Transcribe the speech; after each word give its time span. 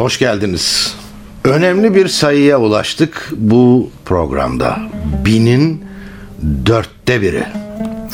hoş 0.00 0.18
geldiniz. 0.18 0.94
Önemli 1.44 1.94
bir 1.94 2.08
sayıya 2.08 2.60
ulaştık 2.60 3.28
bu 3.36 3.90
programda. 4.04 4.78
Binin 5.24 5.84
dörtte 6.66 7.22
biri. 7.22 7.44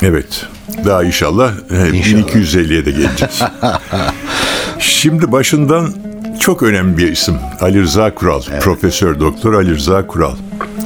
Evet. 0.03 0.47
Daha 0.85 1.05
inşallah, 1.05 1.53
İnşallah. 1.93 2.23
1250'ye 2.23 2.87
de 2.87 2.91
geleceğiz. 2.91 3.43
Şimdi 4.79 5.33
başından 5.33 5.95
çok 6.41 6.63
önemli 6.63 6.99
bir 6.99 7.13
isim. 7.13 7.35
Ali 7.61 7.83
Rıza 7.83 8.15
Kural. 8.15 8.43
Profesör 8.61 9.21
Doktor 9.21 9.55
Ali 9.55 9.75
Rıza 9.75 10.07
Kural. 10.07 10.37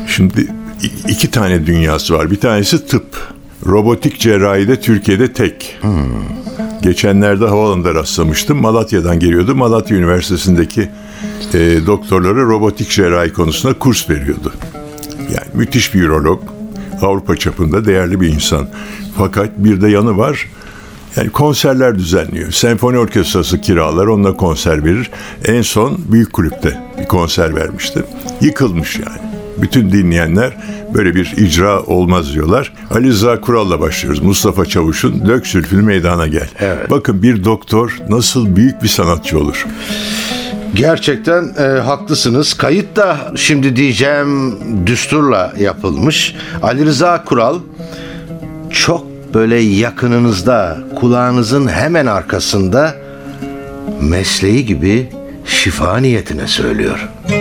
Şimdi 0.09 0.47
iki 1.09 1.31
tane 1.31 1.67
dünyası 1.67 2.15
var. 2.15 2.31
Bir 2.31 2.41
tanesi 2.41 2.87
tıp. 2.87 3.07
Robotik 3.67 4.21
cerrahide 4.21 4.81
Türkiye'de 4.81 5.33
tek. 5.33 5.79
Geçenlerde 6.83 7.47
havalanında 7.47 7.95
rastlamıştım. 7.95 8.61
Malatya'dan 8.61 9.21
geliyordu. 9.21 9.55
Malatya 9.55 9.97
Üniversitesi'ndeki 9.97 10.91
e, 11.55 11.59
doktorlara 11.87 12.43
robotik 12.43 12.91
cerrahi 12.91 13.33
konusunda 13.33 13.79
kurs 13.79 14.11
veriyordu. 14.11 14.53
Yani 15.19 15.47
müthiş 15.55 15.95
bir 15.95 16.03
ürolog. 16.03 16.43
Avrupa 17.03 17.37
çapında 17.37 17.85
değerli 17.85 18.21
bir 18.21 18.29
insan. 18.29 18.69
Fakat 19.19 19.51
bir 19.57 19.81
de 19.81 19.89
yanı 19.89 20.17
var. 20.17 20.49
Yani 21.17 21.31
konserler 21.31 21.99
düzenliyor. 21.99 22.51
Senfoni 22.51 22.99
orkestrası 22.99 23.61
kiralar, 23.61 24.07
onunla 24.07 24.37
konser 24.37 24.85
verir. 24.85 25.11
En 25.45 25.63
son 25.63 25.99
Büyük 26.13 26.33
Kulüp'te 26.33 26.81
bir 26.99 27.05
konser 27.05 27.57
vermişti. 27.57 28.05
Yıkılmış 28.41 28.99
yani. 28.99 29.30
Bütün 29.63 29.93
dinleyenler 29.93 30.57
böyle 30.95 31.15
bir 31.15 31.35
icra 31.37 31.83
olmaz 31.83 32.35
diyorlar. 32.35 32.73
Ali 32.91 33.09
Rıza 33.09 33.41
Kural'la 33.41 33.81
başlıyoruz. 33.81 34.23
Mustafa 34.23 34.67
Çavuş'un 34.67 35.27
Dök 35.27 35.47
Sülfünü 35.47 35.83
Meydana 35.83 36.27
Gel. 36.27 36.49
Evet. 36.61 36.91
Bakın 36.91 37.23
bir 37.23 37.45
doktor 37.45 37.99
nasıl 38.09 38.57
büyük 38.57 38.83
bir 38.83 38.89
sanatçı 38.89 39.39
olur. 39.39 39.67
Gerçekten 40.75 41.55
e, 41.59 41.63
haklısınız. 41.81 42.55
Kayıt 42.55 42.97
da 42.97 43.33
şimdi 43.37 43.77
diyeceğim 43.77 44.59
düsturla 44.87 45.53
yapılmış. 45.59 46.35
Ali 46.63 46.85
Rıza 46.85 47.25
Kural 47.25 47.59
çok 48.71 49.07
böyle 49.35 49.57
yakınınızda, 49.57 50.79
kulağınızın 50.97 51.69
hemen 51.69 52.07
arkasında 52.07 52.95
mesleği 54.01 54.67
gibi 54.67 55.09
şifa 55.47 55.97
niyetine 55.97 56.47
söylüyor. 56.47 57.09
Dök 57.29 57.40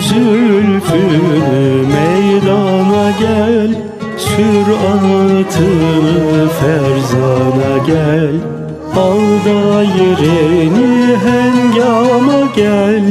zülfünü 0.00 1.86
meydana 1.92 3.10
gel 3.20 3.88
Sür 4.18 4.66
atını 4.94 6.48
ferzana 6.48 7.78
gel. 7.86 8.34
Al 8.96 9.20
daireni 9.46 11.16
hengama 11.24 12.42
gel 12.56 13.02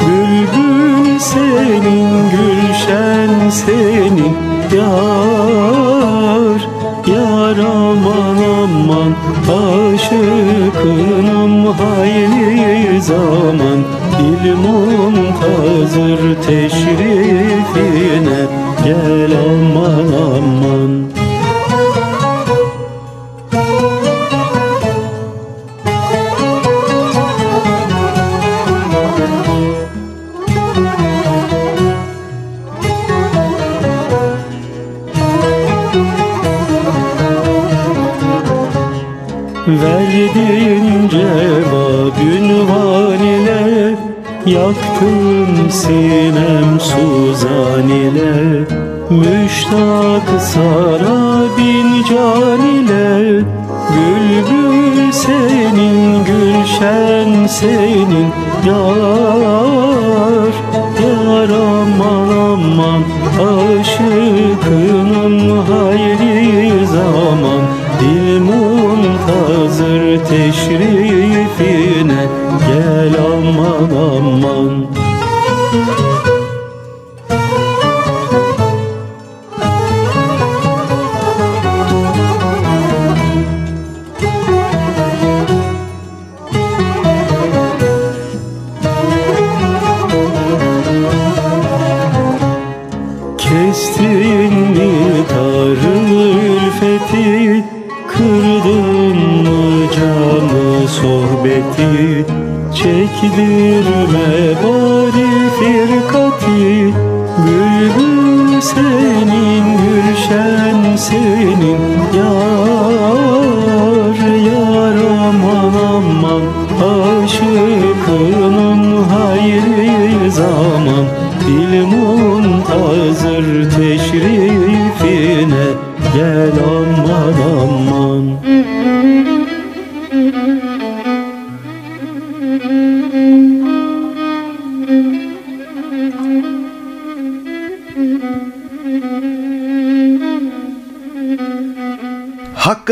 Bülbül 0.00 1.18
senin, 1.18 2.10
gülşen 2.30 3.50
senin. 3.50 4.36
Yar, 4.76 6.60
yar 7.06 7.58
aman 7.58 8.38
aman 8.62 9.12
Aşıkınım 9.96 11.54
hayli 11.66 13.02
zaman. 13.02 13.78
Dil 14.18 14.54
muntazır 14.54 16.20
teşrifine 16.86 18.46
Gel 18.84 19.32
aman 19.38 20.12
aman. 20.12 21.06
Verdin 39.66 41.08
cevap 41.08 41.85
ile 44.46 44.58
Yaktın 44.58 45.68
sinem 45.70 46.80
suzan 46.80 47.88
ile 47.88 48.64
Müştak 49.10 50.40
sana 50.40 51.42
bin 51.58 52.04
can 52.04 52.60
ile. 52.60 53.44
Bülbül 53.92 55.12
senin, 55.12 56.24
gülşen 56.24 57.46
senin 57.46 58.32
Yar, 58.66 60.52
yar 61.02 61.48
aman 61.48 62.28
aman 62.28 63.02
Aşıkınım 63.80 65.36
hayli 65.66 66.86
zaman. 66.86 67.62
Dil 68.00 68.40
muntazır 68.40 70.16
Gel 70.30 70.52
aman 73.76 74.24
aman 74.44 76.15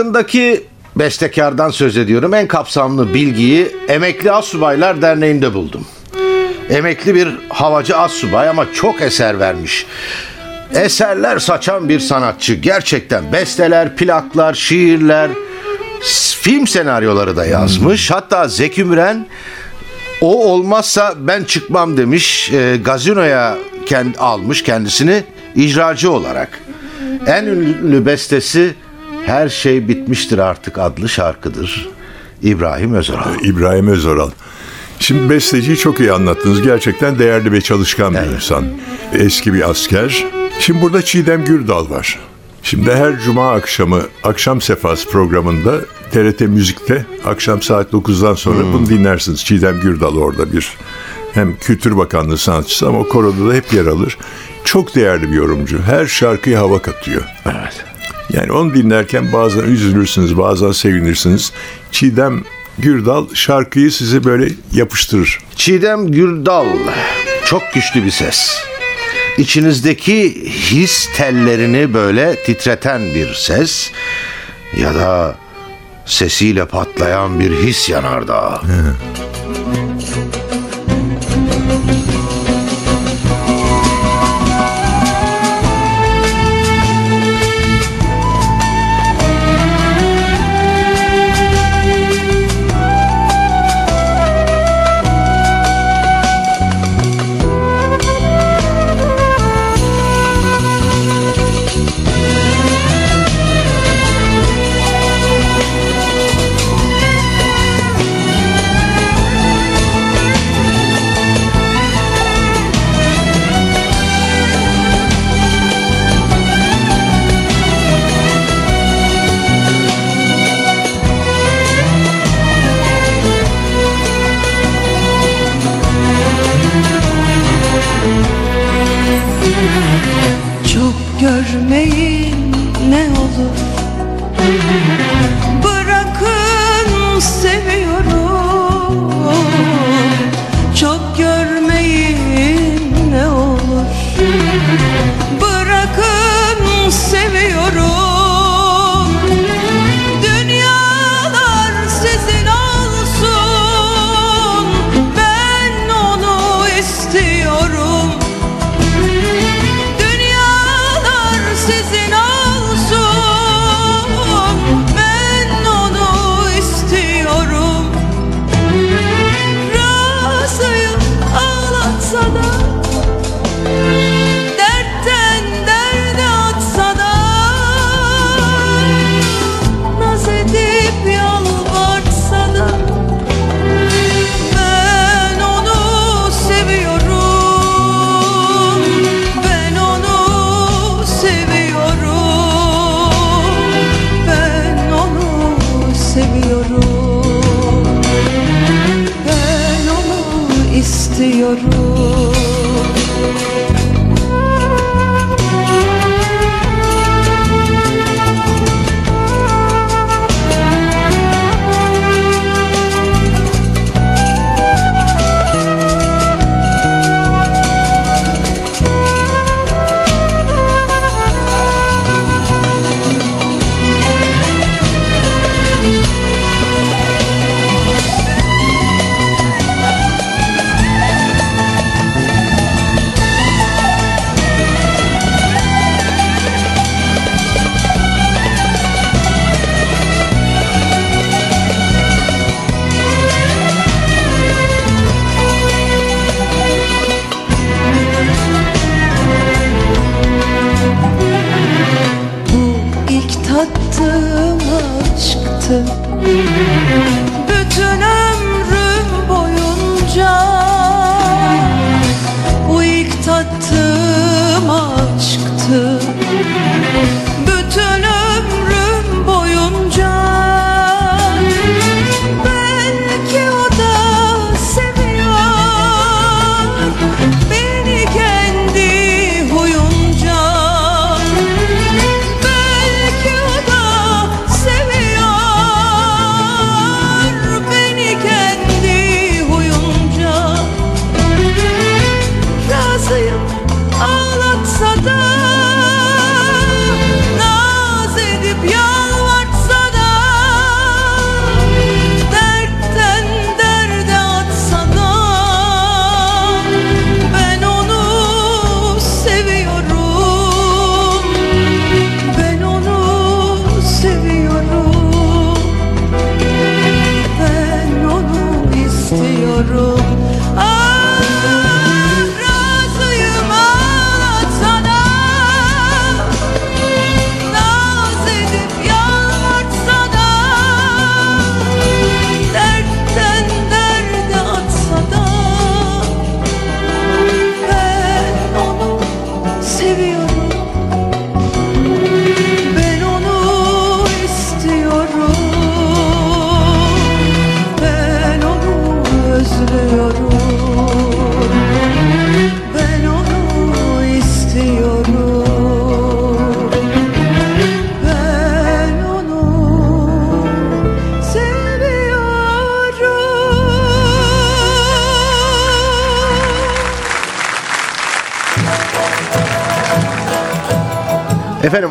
Hakkındaki 0.04 0.64
bestekardan 0.96 1.70
söz 1.70 1.96
ediyorum. 1.96 2.34
En 2.34 2.48
kapsamlı 2.48 3.14
bilgiyi 3.14 3.76
Emekli 3.88 4.32
Asubaylar 4.32 5.02
Derneği'nde 5.02 5.54
buldum. 5.54 5.86
Emekli 6.70 7.14
bir 7.14 7.28
havacı 7.48 7.96
assubay 7.96 8.48
ama 8.48 8.72
çok 8.72 9.02
eser 9.02 9.40
vermiş. 9.40 9.86
Eserler 10.74 11.38
saçan 11.38 11.88
bir 11.88 12.00
sanatçı. 12.00 12.54
Gerçekten 12.54 13.32
besteler, 13.32 13.96
plaklar, 13.96 14.54
şiirler, 14.54 15.30
film 16.40 16.66
senaryoları 16.66 17.36
da 17.36 17.46
yazmış. 17.46 18.10
Hatta 18.10 18.48
Zeki 18.48 18.84
Müren 18.84 19.26
o 20.20 20.52
olmazsa 20.52 21.14
ben 21.18 21.44
çıkmam 21.44 21.96
demiş. 21.96 22.52
E, 22.52 22.76
gazinoya 22.84 23.58
kend, 23.86 24.14
almış 24.18 24.62
kendisini 24.62 25.24
icracı 25.54 26.10
olarak. 26.10 26.60
En 27.26 27.44
ünlü 27.44 28.06
bestesi 28.06 28.74
Her 29.26 29.48
Şey 29.48 29.88
Bitmiştir 29.88 30.38
Artık 30.38 30.78
adlı 30.78 31.08
şarkıdır. 31.08 31.88
İbrahim 32.42 32.94
Özoral. 32.94 33.44
İbrahim 33.44 33.88
Özoral. 33.88 34.30
Şimdi 34.98 35.30
besteciyi 35.30 35.76
çok 35.76 36.00
iyi 36.00 36.12
anlattınız. 36.12 36.62
Gerçekten 36.62 37.18
değerli 37.18 37.52
ve 37.52 37.60
çalışkan 37.60 38.14
bir 38.14 38.34
insan. 38.34 38.64
Eski 39.12 39.54
bir 39.54 39.70
asker. 39.70 40.24
Şimdi 40.60 40.82
burada 40.82 41.02
Çiğdem 41.02 41.44
Gürdal 41.44 41.90
var. 41.90 42.18
Şimdi 42.62 42.92
her 42.92 43.20
cuma 43.20 43.52
akşamı 43.52 44.02
Akşam 44.22 44.60
Sefası 44.60 45.08
programında 45.10 45.80
TRT 46.12 46.40
Müzik'te 46.40 47.06
akşam 47.24 47.62
saat 47.62 47.92
9'dan 47.92 48.34
sonra 48.34 48.62
bunu 48.72 48.88
dinlersiniz. 48.88 49.44
Çiğdem 49.44 49.80
Gürdal 49.80 50.16
orada 50.16 50.52
bir 50.52 50.76
hem 51.34 51.56
Kültür 51.56 51.96
Bakanlığı 51.96 52.38
sanatçısı 52.38 52.88
ama 52.88 53.02
koroda 53.02 53.48
da 53.48 53.54
hep 53.54 53.72
yer 53.72 53.86
alır. 53.86 54.18
Çok 54.64 54.94
değerli 54.94 55.30
bir 55.30 55.36
yorumcu. 55.36 55.82
Her 55.82 56.06
şarkıya 56.06 56.60
hava 56.60 56.82
katıyor. 56.82 57.22
Evet. 57.46 57.93
Yani 58.30 58.52
onu 58.52 58.74
dinlerken 58.74 59.32
bazen 59.32 59.62
üzülürsünüz, 59.62 60.38
bazen 60.38 60.72
sevinirsiniz. 60.72 61.52
Çiğdem 61.90 62.44
Gürdal 62.78 63.26
şarkıyı 63.34 63.92
size 63.92 64.24
böyle 64.24 64.52
yapıştırır. 64.72 65.38
Çiğdem 65.56 66.10
Gürdal 66.10 66.66
çok 67.44 67.62
güçlü 67.74 68.04
bir 68.04 68.10
ses. 68.10 68.56
İçinizdeki 69.38 70.44
his 70.48 71.08
tellerini 71.16 71.94
böyle 71.94 72.42
titreten 72.42 73.14
bir 73.14 73.34
ses 73.34 73.90
ya 74.76 74.94
da 74.94 75.36
sesiyle 76.06 76.64
patlayan 76.64 77.40
bir 77.40 77.50
his 77.50 77.88
yanardağı. 77.88 78.60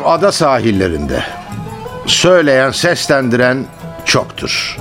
Ada 0.04 0.32
sahillerinde 0.32 1.24
söyleyen, 2.06 2.70
seslendiren 2.70 3.64
çoktur. 4.04 4.78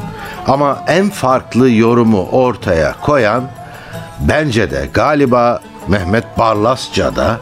Ama 0.48 0.84
en 0.88 1.10
farklı 1.10 1.70
yorumu 1.70 2.28
ortaya 2.32 2.96
koyan 3.02 3.44
bence 4.20 4.72
de 4.72 4.90
galiba 4.94 5.62
Mehmet 5.88 6.38
Barlasca'da 6.38 7.40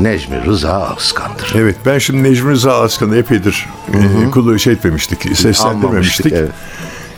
Necmi 0.00 0.44
Rıza 0.44 0.72
Askan'dır. 0.96 1.54
Evet 1.56 1.76
ben 1.86 1.98
şimdi 1.98 2.22
Necmi 2.22 2.50
Rıza 2.50 2.80
Askan'ı 2.80 3.16
epeydir 3.16 3.66
e, 4.26 4.30
kulu 4.30 4.58
şey 4.58 4.72
etmemiştik, 4.72 5.22
seslendirmemiştik. 5.22 6.26
Anlamıştık, 6.26 6.32
evet. 6.32 6.50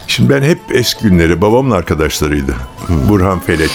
Şimdi 0.07 0.35
ben 0.35 0.43
hep 0.43 0.59
eski 0.71 1.03
günleri 1.03 1.41
babamın 1.41 1.71
arkadaşlarıydı. 1.71 2.55
Burhan 2.89 3.41
Felek, 3.41 3.71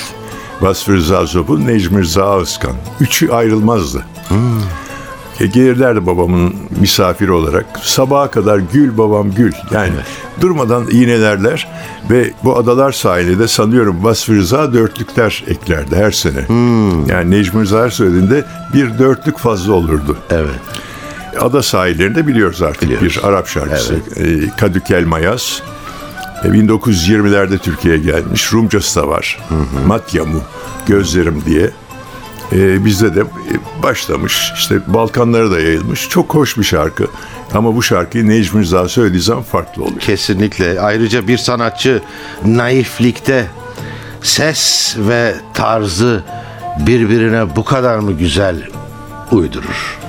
Vasfı 0.61 0.93
Rıza 0.93 1.25
Zobul, 1.25 1.59
Necmi 1.59 2.01
Rıza 2.01 2.41
Askan. 2.41 2.73
Üçü 2.99 3.31
ayrılmazdı. 3.31 4.05
E, 5.43 5.47
gelirlerdi 5.47 6.05
babamın 6.05 6.55
misafiri 6.79 7.31
olarak. 7.31 7.65
Sabaha 7.81 8.31
kadar 8.31 8.57
gül 8.73 8.97
babam 8.97 9.31
gül. 9.31 9.51
Yani 9.71 9.93
durmadan 10.41 10.87
iğnelerler 10.91 11.67
ve 12.09 12.31
bu 12.43 12.57
adalar 12.57 12.91
sahilinde 12.91 13.47
sanıyorum 13.47 14.03
Vasfı 14.03 14.33
Rıza 14.35 14.73
dörtlükler 14.73 15.43
eklerdi 15.47 15.95
her 15.95 16.11
sene. 16.11 16.39
Yani 17.07 17.31
Necmi 17.31 17.61
Rıza 17.61 17.83
her 17.83 17.89
söylediğinde 17.89 18.45
bir 18.73 18.99
dörtlük 18.99 19.37
fazla 19.37 19.73
olurdu. 19.73 20.17
Evet. 20.29 20.49
Ada 21.39 21.63
sahillerinde 21.63 22.27
biliyoruz 22.27 22.61
artık 22.61 22.81
Biliyoruz. 22.81 23.17
bir 23.23 23.27
Arap 23.27 23.47
şarkısı. 23.47 23.95
E, 24.15 24.49
Kadükel 24.59 25.05
Mayas. 25.05 25.59
E, 26.43 26.47
1920'lerde 26.47 27.57
Türkiye'ye 27.57 27.99
gelmiş. 28.01 28.53
Rumcası 28.53 29.01
da 29.01 29.07
var. 29.07 29.39
Matyamu, 29.87 30.41
Gözlerim 30.87 31.43
diye. 31.45 31.69
E, 32.53 32.85
bizde 32.85 33.15
de 33.15 33.19
e, 33.21 33.83
başlamış. 33.83 34.51
İşte 34.55 34.79
Balkanlara 34.87 35.51
da 35.51 35.59
yayılmış. 35.59 36.09
Çok 36.09 36.35
hoş 36.35 36.57
bir 36.57 36.63
şarkı. 36.63 37.07
Ama 37.53 37.75
bu 37.75 37.83
şarkıyı 37.83 38.29
Necmi 38.29 38.61
Rıza 38.61 38.87
söylediği 38.87 39.21
zaman 39.21 39.43
farklı 39.43 39.83
oluyor. 39.83 39.99
Kesinlikle. 39.99 40.81
Ayrıca 40.81 41.27
bir 41.27 41.37
sanatçı 41.37 42.01
naiflikte 42.45 43.47
ses 44.21 44.95
ve 44.97 45.35
tarzı 45.53 46.23
birbirine 46.79 47.55
bu 47.55 47.63
kadar 47.63 47.99
mı 47.99 48.11
güzel 48.11 48.55
uydurur? 49.31 50.02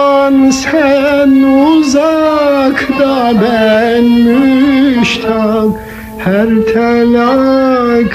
Zaman 0.00 0.50
sen 0.50 1.30
uzakta 1.42 3.32
ben 3.42 4.04
müştak. 4.04 5.70
Her 6.18 6.48
telakkide 6.72 8.08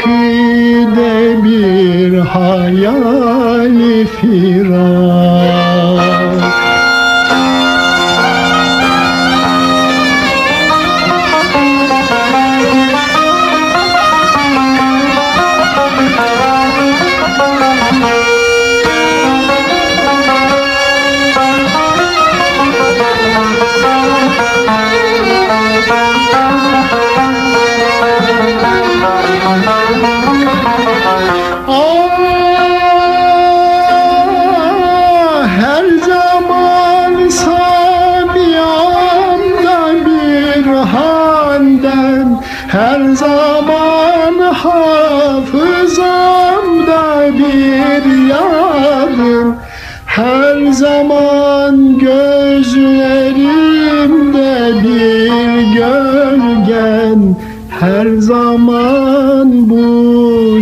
bir 1.44 2.18
hayali 2.18 4.08
firak 4.08 5.46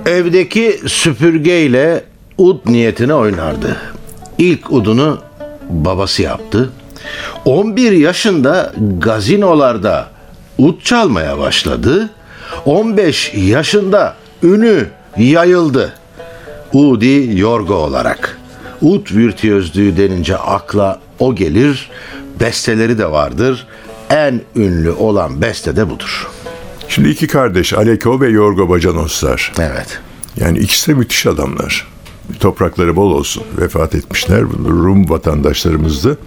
Evdeki 0.06 0.80
süpürgeyle 0.88 2.04
ud 2.38 2.58
niyetine 2.66 3.14
oynardı. 3.14 3.78
İlk 4.38 4.72
udunu 4.72 5.20
babası 5.70 6.22
yaptı. 6.22 6.70
11 7.46 7.92
yaşında 7.92 8.74
gazinolarda 8.98 10.08
ud 10.58 10.82
çalmaya 10.82 11.40
başladı. 11.40 12.10
15 12.66 13.34
yaşında 13.34 14.16
ünü 14.44 14.88
yayıldı. 15.18 15.97
Udi 16.74 17.40
Yorgo 17.40 17.74
olarak. 17.74 18.38
Ud 18.82 19.16
virtüözlüğü 19.16 19.98
denince 19.98 20.38
akla 20.38 21.00
o 21.20 21.36
gelir. 21.36 21.90
Besteleri 22.40 22.98
de 22.98 23.12
vardır. 23.12 23.68
En 24.10 24.42
ünlü 24.56 24.92
olan 24.92 25.42
beste 25.42 25.76
de 25.76 25.90
budur. 25.90 26.28
Şimdi 26.90 27.10
iki 27.10 27.28
kardeş 27.28 27.74
Aleko 27.74 28.22
ve 28.22 28.30
Yorgo 28.30 28.70
Bacanoslar. 28.70 29.54
Evet. 29.60 30.00
Yani 30.38 30.60
ikisi 30.60 30.92
de 30.92 30.94
müthiş 30.94 31.26
adamlar. 31.26 31.88
Toprakları 32.40 32.96
bol 32.96 33.12
olsun. 33.12 33.44
Vefat 33.58 33.96
etmişler. 33.96 34.42
Rum 34.68 35.10
vatandaşlarımızdı. 35.10 36.18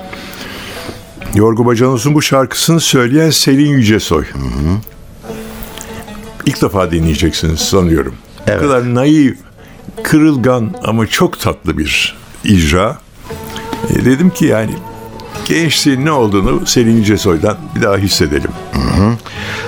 Yorgo 1.34 1.66
Bacanos'un 1.66 2.14
bu 2.14 2.22
şarkısını 2.22 2.80
söyleyen 2.80 3.30
Selin 3.30 3.70
Yücesoy. 3.70 4.24
İlk 6.46 6.62
defa 6.62 6.90
dinleyeceksiniz 6.90 7.60
sanıyorum. 7.60 8.14
Evet. 8.46 8.62
Bu 8.62 8.68
kadar 8.68 8.94
naif, 8.94 9.38
kırılgan 10.02 10.70
ama 10.84 11.06
çok 11.06 11.40
tatlı 11.40 11.78
bir 11.78 12.16
icra. 12.44 12.98
E, 13.90 14.04
dedim 14.04 14.30
ki 14.30 14.44
yani 14.44 14.72
gençliğin 15.48 16.04
ne 16.04 16.12
olduğunu 16.12 16.66
Selin 16.66 16.96
Yücesoy'dan 16.96 17.56
bir 17.76 17.82
daha 17.82 17.96
hissedelim. 17.96 18.50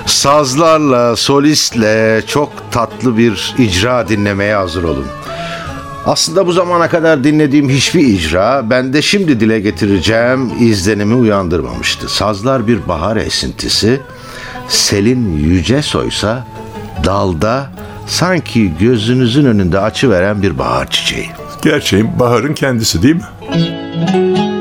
Sazlarla, 0.05 1.15
solistle 1.15 2.21
çok 2.27 2.49
tatlı 2.71 3.17
bir 3.17 3.55
icra 3.57 4.07
dinlemeye 4.07 4.55
hazır 4.55 4.83
olun. 4.83 5.05
Aslında 6.05 6.47
bu 6.47 6.51
zamana 6.51 6.89
kadar 6.89 7.23
dinlediğim 7.23 7.69
hiçbir 7.69 8.07
icra 8.07 8.69
bende 8.69 9.01
şimdi 9.01 9.39
dile 9.39 9.59
getireceğim 9.59 10.51
izlenimi 10.59 11.15
uyandırmamıştı. 11.15 12.09
Sazlar 12.09 12.67
bir 12.67 12.87
bahar 12.87 13.17
esintisi, 13.17 14.01
Selin 14.67 15.37
Yücesoysa 15.37 16.47
dalda 17.03 17.69
sanki 18.07 18.71
gözünüzün 18.79 19.45
önünde 19.45 19.79
açıveren 19.79 20.41
bir 20.41 20.57
bahar 20.57 20.89
çiçeği. 20.89 21.29
Gerçeğin 21.61 22.19
baharın 22.19 22.53
kendisi 22.53 23.03
değil 23.03 23.15
mi? 23.15 24.52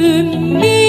me. 0.00 0.79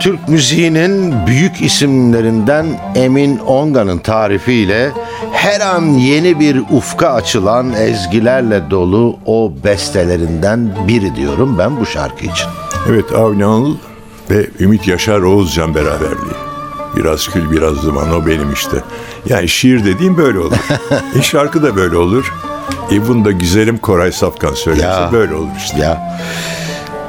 Türk 0.00 0.28
müziğinin 0.28 1.26
büyük 1.26 1.60
isimlerinden 1.62 2.66
Emin 2.94 3.38
Onga'nın 3.38 3.98
tarifiyle 3.98 4.90
her 5.32 5.60
an 5.60 5.84
yeni 5.84 6.40
bir 6.40 6.62
ufka 6.70 7.08
açılan 7.08 7.72
ezgilerle 7.72 8.70
dolu 8.70 9.16
o 9.26 9.52
bestelerinden 9.64 10.70
biri 10.88 11.16
diyorum 11.16 11.58
ben 11.58 11.80
bu 11.80 11.86
şarkı 11.86 12.24
için. 12.24 12.46
Evet 12.88 13.12
Avni 13.12 13.44
Anıl 13.44 13.76
ve 14.30 14.46
Ümit 14.60 14.88
Yaşar 14.88 15.20
Oğuzcan 15.20 15.74
beraberliği. 15.74 16.34
Biraz 16.96 17.28
kül 17.28 17.50
biraz 17.50 17.82
duman 17.82 18.12
o 18.14 18.26
benim 18.26 18.52
işte. 18.52 18.76
Yani 19.28 19.48
şiir 19.48 19.84
dediğim 19.84 20.16
böyle 20.16 20.38
olur. 20.38 20.56
e 21.18 21.22
şarkı 21.22 21.62
da 21.62 21.76
böyle 21.76 21.96
olur. 21.96 22.34
E 22.92 23.08
bunu 23.08 23.24
da 23.24 23.30
güzelim 23.30 23.78
Koray 23.78 24.12
Safkan 24.12 24.54
söylerse 24.54 25.00
Ya. 25.00 25.12
böyle 25.12 25.34
olur 25.34 25.48
işte. 25.58 25.78
Ya 25.78 26.20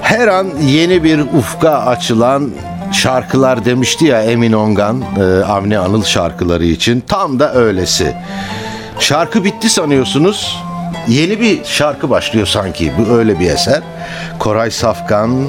her 0.02 0.28
an 0.28 0.48
yeni 0.66 1.04
bir 1.04 1.20
ufka 1.20 1.70
açılan 1.72 2.50
şarkılar 2.92 3.66
demişti 3.66 4.06
ya 4.06 4.24
Emin 4.24 4.54
Ongan 4.54 5.04
e, 5.20 5.24
Avni 5.46 5.78
Anıl 5.78 6.04
şarkıları 6.04 6.66
için 6.66 7.04
tam 7.08 7.40
da 7.40 7.54
öylesi. 7.54 8.16
Şarkı 9.00 9.44
bitti 9.44 9.70
sanıyorsunuz. 9.70 10.58
Yeni 11.08 11.40
bir 11.40 11.64
şarkı 11.66 12.10
başlıyor 12.10 12.48
sanki. 12.48 12.92
Bu 12.98 13.12
öyle 13.18 13.40
bir 13.40 13.50
eser. 13.50 13.82
Koray 14.40 14.72
Safkan 14.72 15.46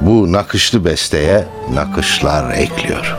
bu 0.00 0.32
nakışlı 0.32 0.84
besteye 0.84 1.44
nakışlar 1.74 2.50
ekliyor. 2.50 3.16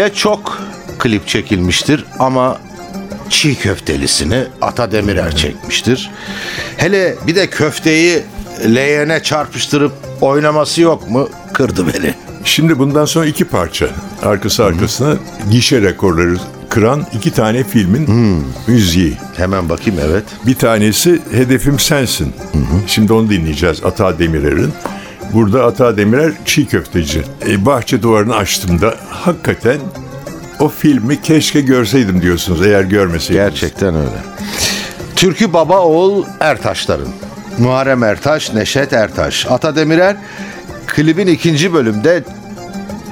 İle 0.00 0.14
çok 0.14 0.58
klip 0.98 1.28
çekilmiştir 1.28 2.04
ama 2.18 2.58
çiğ 3.28 3.54
köftelisini 3.54 4.44
Ata 4.60 4.92
Demirer 4.92 5.36
çekmiştir. 5.36 6.10
Hele 6.76 7.14
bir 7.26 7.34
de 7.34 7.46
köfteyi 7.46 8.22
leğene 8.74 9.22
çarpıştırıp 9.22 9.92
oynaması 10.20 10.80
yok 10.80 11.10
mu? 11.10 11.28
Kırdı 11.52 11.86
beni. 11.86 12.14
Şimdi 12.44 12.78
bundan 12.78 13.04
sonra 13.04 13.26
iki 13.26 13.44
parça 13.44 13.86
arkası 14.22 14.64
arkasına 14.64 15.16
gişe 15.50 15.82
rekorları 15.82 16.36
kıran 16.68 17.06
iki 17.12 17.30
tane 17.30 17.64
filmin 17.64 18.08
müziği. 18.66 19.16
Hemen 19.36 19.68
bakayım 19.68 20.00
evet. 20.08 20.24
Bir 20.46 20.54
tanesi 20.54 21.20
Hedefim 21.32 21.78
Sensin. 21.78 22.32
Şimdi 22.86 23.12
onu 23.12 23.30
dinleyeceğiz 23.30 23.84
Ata 23.84 24.18
Demirer'in. 24.18 24.72
Burada 25.32 25.64
Ata 25.66 25.96
Demirer 25.96 26.32
çiğ 26.44 26.66
köfteci. 26.66 27.22
E, 27.48 27.66
bahçe 27.66 28.02
duvarını 28.02 28.36
açtığımda 28.36 28.94
hakikaten 29.10 29.78
o 30.60 30.68
filmi 30.68 31.22
keşke 31.22 31.60
görseydim 31.60 32.22
diyorsunuz 32.22 32.66
eğer 32.66 32.82
görmeseydiniz. 32.82 33.50
Gerçekten 33.50 33.94
öyle. 33.94 34.22
Türkü 35.16 35.52
baba 35.52 35.80
oğul 35.80 36.24
Ertaşların. 36.40 37.08
Muharrem 37.58 38.02
Ertaş, 38.02 38.52
Neşet 38.54 38.92
Ertaş. 38.92 39.46
Ata 39.50 39.76
Demirer 39.76 40.16
klibin 40.86 41.26
ikinci 41.26 41.72
bölümde 41.72 42.22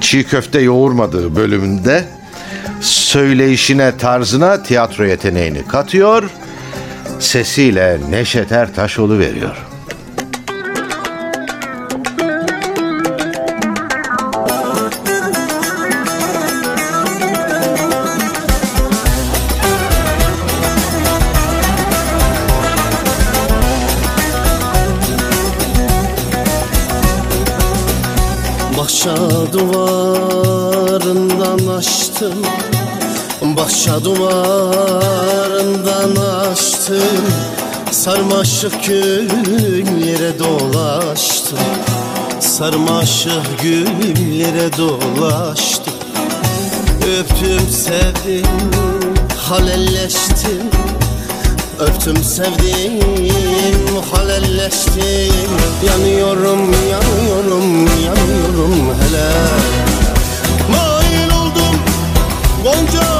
çiğ 0.01 0.23
köfte 0.23 0.59
yoğurmadığı 0.59 1.35
bölümünde 1.35 2.03
söyleyişine, 2.81 3.97
tarzına 3.97 4.63
tiyatro 4.63 5.05
yeteneğini 5.05 5.67
katıyor. 5.67 6.29
Sesiyle 7.19 7.97
Neşet 8.09 8.51
Ertaş 8.51 8.99
veriyor. 8.99 9.68
Bahçe 28.99 29.53
duvarından 29.53 30.97
açtım. 31.77 32.33
Bahçe 33.41 34.03
duvarından 34.03 34.95
açtım. 36.15 37.25
Sarmaşık 37.91 38.83
güllere 38.85 40.39
dolaştım. 40.39 41.59
Sarmaşık 42.39 43.61
güllere 43.61 44.77
dolaştım. 44.77 45.93
Öptüm 47.19 47.69
sevdim 47.69 48.71
halelleştim 49.37 50.69
Öptüm 51.79 52.23
sevdim 52.23 52.99
halelleştim 54.11 55.51
Yanıyorum 55.87 56.71
yanıyorum 56.91 57.87
yanıyorum 58.05 58.95
hele. 59.01 59.29
Mail 60.71 61.31
oldum 61.31 61.75
Gonca 62.63 63.18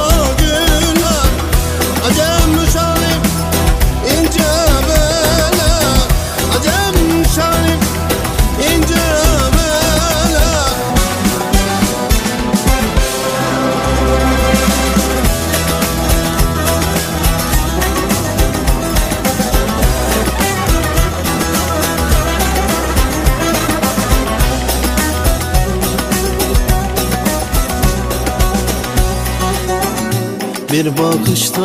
Bir 30.74 30.98
bakışta 30.98 31.62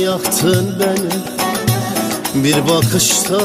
yaktın 0.00 0.74
beni. 0.80 2.44
Bir 2.44 2.68
bakışta 2.68 3.40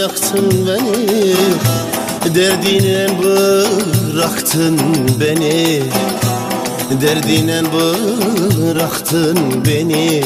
yaktın 0.00 0.68
beni. 0.68 1.34
Derdine 2.34 3.08
bıraktın 3.22 4.78
beni. 5.20 5.82
Derdine 7.00 7.62
bıraktın 7.72 9.38
beni. 9.66 10.24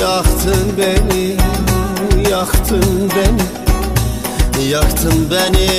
Yaktın 0.00 0.72
beni, 0.78 1.36
yaktın 2.30 3.10
beni. 3.16 3.48
Yaktın 4.70 5.30
beni, 5.30 5.70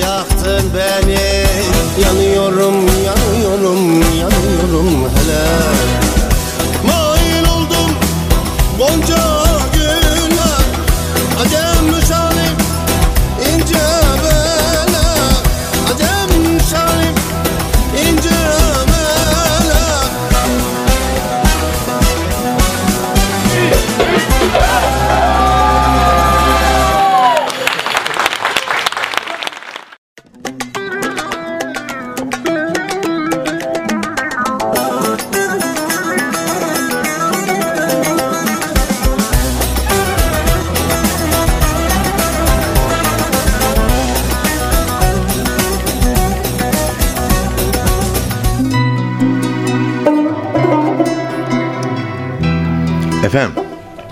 yaktın 0.00 0.10
beni 0.10 0.27
Yanıyorum, 2.04 2.74
yanıyorum, 3.06 4.02
yanıyorum 4.20 5.08
hele. 5.14 5.42
Mail 6.86 7.44
oldum 7.44 7.90
Gonca 8.78 9.47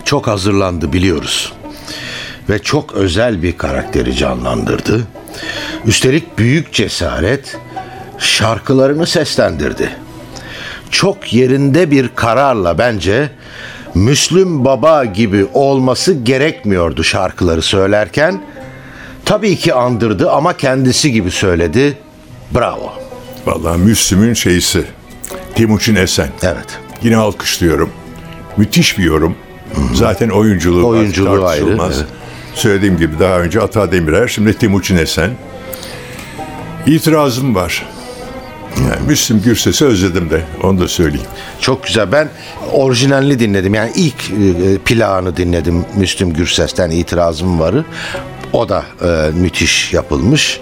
çok 0.07 0.27
hazırlandı 0.27 0.93
biliyoruz. 0.93 1.53
Ve 2.49 2.59
çok 2.59 2.93
özel 2.93 3.43
bir 3.43 3.59
karakteri 3.59 4.17
canlandırdı. 4.17 5.07
Üstelik 5.87 6.39
büyük 6.39 6.73
cesaret 6.73 7.57
şarkılarını 8.19 9.07
seslendirdi. 9.07 9.91
Çok 10.91 11.33
yerinde 11.33 11.91
bir 11.91 12.09
kararla 12.09 12.79
bence 12.79 13.31
Müslüm 13.95 14.65
Baba 14.65 15.05
gibi 15.05 15.47
olması 15.55 16.13
gerekmiyordu 16.13 17.05
şarkıları 17.05 17.63
söylerken. 17.63 18.43
Tabii 19.25 19.57
ki 19.57 19.75
andırdı 19.75 20.31
ama 20.31 20.57
kendisi 20.57 21.13
gibi 21.13 21.31
söyledi. 21.31 21.99
Bravo. 22.55 22.93
Vallahi 23.47 23.79
Müslüm'ün 23.79 24.35
şeysi. 24.35 24.85
Timuçin 25.55 25.97
Esen. 25.97 26.29
Evet. 26.43 26.79
Yine 27.03 27.17
alkışlıyorum. 27.17 27.91
Müthiş 28.57 28.99
bir 28.99 29.05
yorum. 29.05 29.37
Zaten 29.95 30.29
oyunculuğu, 30.29 30.87
Oyunculuğu 30.87 31.47
ayrı, 31.47 31.79
evet. 31.85 32.05
Söylediğim 32.55 32.99
gibi 32.99 33.19
daha 33.19 33.41
önce 33.41 33.61
Ata 33.61 33.93
Demirer, 33.93 34.29
şimdi 34.29 34.55
Timuçin 34.55 34.97
Esen. 34.97 35.31
İtirazım 36.87 37.55
var. 37.55 37.87
Yani 38.77 39.09
Müslüm 39.09 39.43
Gürses'i 39.43 39.85
özledim 39.85 40.31
de 40.31 40.43
onu 40.63 40.81
da 40.81 40.89
söyleyeyim. 40.89 41.27
Çok 41.61 41.85
güzel. 41.85 42.13
Ben 42.13 42.29
orijinalini 42.73 43.39
dinledim. 43.39 43.75
Yani 43.75 43.93
ilk 43.95 44.31
e, 44.31 44.79
plağını 44.79 45.37
dinledim 45.37 45.85
Müslüm 45.97 46.33
Gürses'ten 46.33 46.91
itirazım 46.91 47.61
varı. 47.61 47.85
O 48.53 48.69
da 48.69 48.85
e, 49.03 49.31
müthiş 49.35 49.93
yapılmış. 49.93 50.61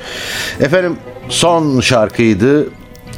Efendim 0.60 0.96
son 1.28 1.80
şarkıydı. 1.80 2.68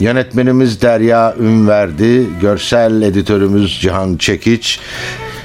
Yönetmenimiz 0.01 0.83
Derya 0.83 1.35
Ünverdi, 1.41 2.27
görsel 2.41 3.03
editörümüz 3.03 3.81
Cihan 3.81 4.17
Çekiç, 4.17 4.81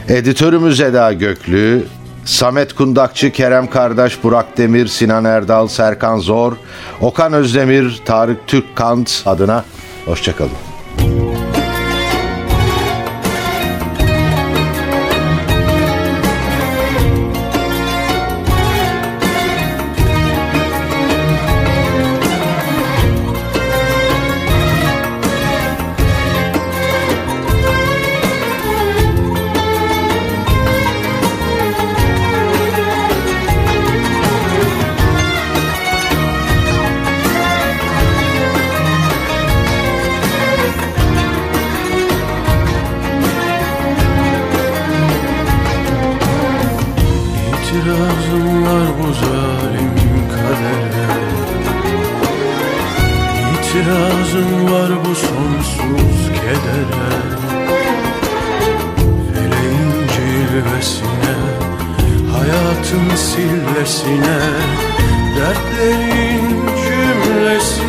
editörümüz 0.10 0.82
Eda 0.82 1.14
Göklü, 1.14 1.84
Samet 2.26 2.74
Kundakçı, 2.74 3.32
Kerem 3.32 3.70
Kardeş, 3.70 4.24
Burak 4.24 4.58
Demir, 4.58 4.88
Sinan 4.88 5.26
Erdal, 5.26 5.68
Serkan 5.68 6.18
Zor, 6.18 6.54
Okan 7.02 7.34
Özdemir, 7.34 8.02
Tarık 8.06 8.48
Türkkant 8.48 9.24
adına 9.26 9.64
hoşçakalın. 10.06 10.71
sine 64.02 64.40
Dertlerin 65.38 66.48
cümlesi. 66.84 67.81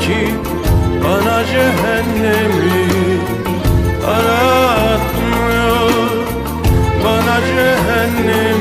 ki 0.00 0.34
bana 1.04 1.44
cehennemi 1.46 2.86
aratmıyor 4.06 5.90
Bana 7.04 7.36
cehennemi 7.40 8.57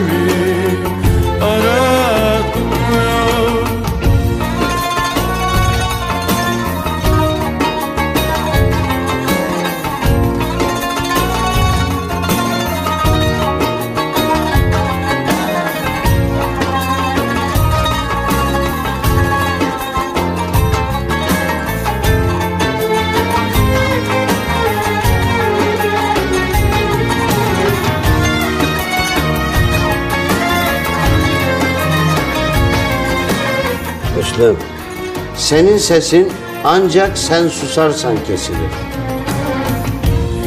Senin 35.48 35.78
sesin 35.78 36.32
ancak 36.64 37.18
sen 37.18 37.48
susarsan 37.48 38.16
kesilir. 38.28 38.74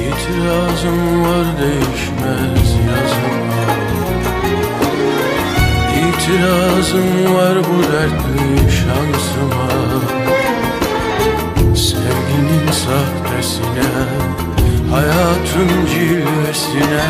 İtirazım 0.01 1.22
var 1.24 1.46
değişmez 1.61 2.70
yazım. 2.88 3.36
İtirazım 5.96 7.34
var 7.34 7.57
bu 7.59 7.82
dertli 7.92 8.72
şansıma. 8.72 9.70
Sevginin 11.76 12.66
sahtesine 12.72 13.90
Hayatın 14.90 15.86
cilvesine 15.86 17.07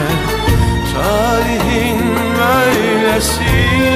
Tarihin 0.94 2.00
böylesine. 2.38 3.90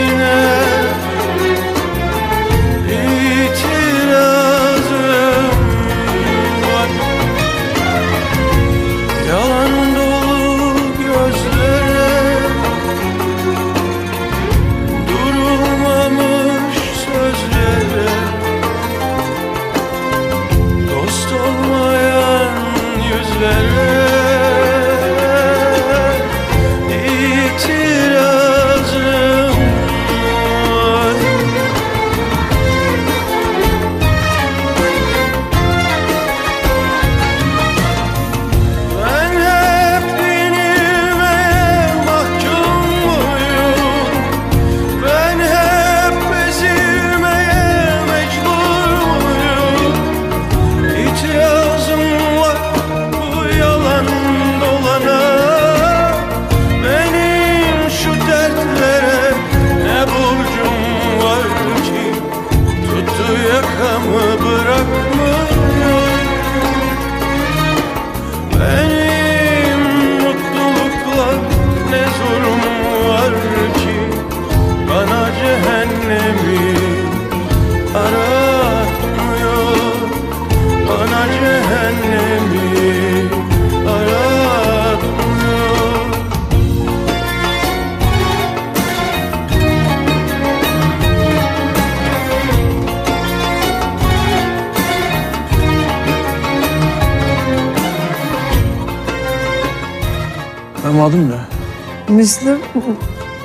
Müslüm. 102.25 102.59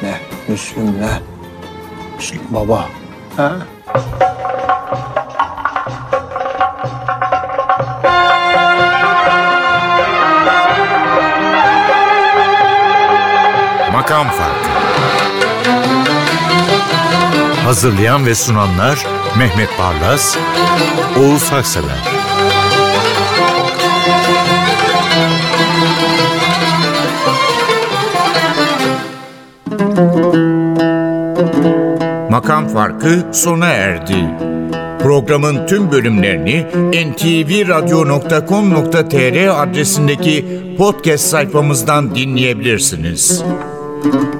Ne? 0.01 0.17
Müslüm 0.47 1.01
ne? 1.01 1.19
Müslüm 2.17 2.41
baba. 2.49 2.85
Ha? 3.37 3.51
Makam 13.93 14.27
Farkı 14.27 14.69
Hazırlayan 17.63 18.25
ve 18.25 18.35
sunanlar 18.35 19.07
Mehmet 19.37 19.69
Barlas, 19.79 20.37
Oğuz 21.19 21.51
Haksever. 21.51 22.28
makam 32.39 32.67
farkı 32.67 33.27
sona 33.31 33.67
erdi. 33.67 34.25
Programın 34.99 35.67
tüm 35.67 35.91
bölümlerini 35.91 36.65
ntvradio.com.tr 37.11 39.63
adresindeki 39.63 40.45
podcast 40.77 41.23
sayfamızdan 41.23 42.15
dinleyebilirsiniz. 42.15 43.43
Müzik 44.03 44.38